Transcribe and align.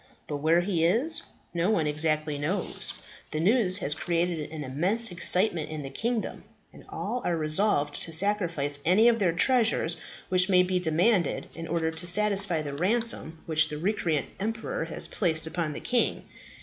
But 0.25 0.37
where 0.37 0.61
he 0.61 0.83
is, 0.83 1.21
no 1.53 1.69
one 1.69 1.85
exactly 1.85 2.39
knows. 2.39 2.95
The 3.29 3.39
news 3.39 3.77
has 3.77 3.93
created 3.93 4.49
an 4.49 4.63
immense 4.63 5.11
excitement 5.11 5.69
in 5.69 5.83
the 5.83 5.91
kingdom, 5.91 6.43
and 6.73 6.83
all 6.89 7.21
are 7.23 7.37
resolved 7.37 8.01
to 8.01 8.11
sacrifice 8.11 8.79
any 8.83 9.07
of 9.07 9.19
their 9.19 9.31
treasures 9.31 9.97
which 10.29 10.49
may 10.49 10.63
be 10.63 10.79
demanded 10.79 11.49
in 11.53 11.67
order 11.67 11.91
to 11.91 12.07
satisfy 12.07 12.63
the 12.63 12.73
ransom 12.73 13.43
which 13.45 13.69
the 13.69 13.77
recreant 13.77 14.25
emperor 14.39 14.85
has 14.85 15.07
placed 15.07 15.45
upon 15.45 15.73
the 15.73 15.79
king. 15.79 16.23